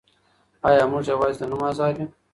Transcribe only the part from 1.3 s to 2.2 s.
د نوم آزاد یو؟